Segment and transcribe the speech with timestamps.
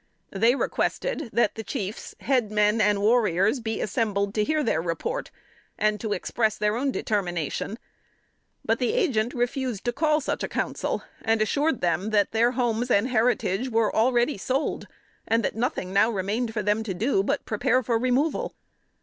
[0.31, 5.29] They requested that the chiefs, head men and warriors be assembled to hear their report,
[5.77, 7.77] and to express their own determination.
[8.65, 13.09] But the agent refused to call such council, and assured them that their homes and
[13.09, 14.87] heritage were already sold,
[15.27, 18.55] and that nothing now remained for them to do but to prepare for removal.